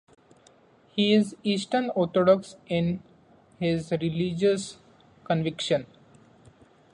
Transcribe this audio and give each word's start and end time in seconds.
He 0.93 1.13
is 1.13 1.35
Eastern 1.43 1.91
Orthodox 1.91 2.55
in 2.67 3.03
his 3.59 3.91
religious 3.91 4.79
conviction. 5.25 5.85